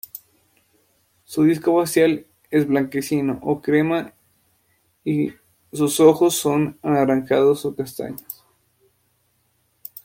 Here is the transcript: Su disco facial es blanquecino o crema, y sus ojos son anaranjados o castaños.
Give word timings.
Su 1.25 1.43
disco 1.43 1.79
facial 1.79 2.25
es 2.49 2.65
blanquecino 2.67 3.37
o 3.43 3.61
crema, 3.61 4.11
y 5.05 5.29
sus 5.71 5.99
ojos 5.99 6.33
son 6.35 6.79
anaranjados 6.81 7.63
o 7.67 7.75
castaños. 7.75 8.43